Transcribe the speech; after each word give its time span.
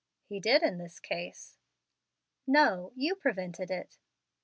"He 0.25 0.39
did, 0.39 0.63
in 0.63 0.79
this 0.79 0.99
case." 0.99 1.59
"No; 2.47 2.91
you 2.95 3.13
prevented 3.13 3.69
it." 3.69 3.99